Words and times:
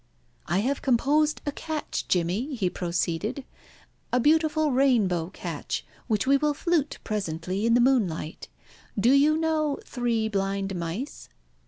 "I 0.47 0.61
have 0.61 0.81
composed 0.81 1.41
a 1.45 1.51
catch, 1.51 2.07
Jimmy," 2.07 2.55
he 2.55 2.71
proceeded, 2.71 3.45
"a 4.11 4.19
beautiful 4.19 4.71
rainbow 4.71 5.29
catch, 5.29 5.85
which 6.07 6.25
we 6.25 6.37
will 6.37 6.55
flute 6.55 6.97
presently 7.03 7.67
in 7.67 7.75
the 7.75 7.81
moonlight. 7.81 8.47
Do 8.99 9.11
you 9.11 9.37
know 9.37 9.77
'Three 9.85 10.27
Blind 10.27 10.73
Mice'?" 10.75 11.29